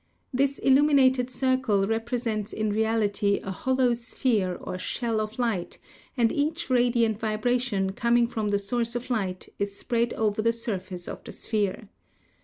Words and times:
This 0.33 0.57
iluminated 0.57 1.29
circle 1.29 1.85
represents 1.85 2.53
in 2.53 2.71
reality 2.73 3.39
a 3.43 3.51
hollow 3.51 3.93
sphere 3.93 4.55
or 4.55 4.79
shell 4.79 5.21
of 5.21 5.37
light, 5.37 5.77
and 6.17 6.31
each 6.31 6.71
radiant 6.71 7.19
vibration 7.19 7.91
coming 7.91 8.25
from 8.25 8.47
the 8.49 8.57
source 8.57 8.95
of 8.95 9.11
light 9.11 9.49
is 9.59 9.77
spread 9.77 10.15
over 10.15 10.41
the 10.41 10.53
surface 10.53 11.07
of 11.07 11.23
the 11.23 11.31
sphere. 11.31 11.87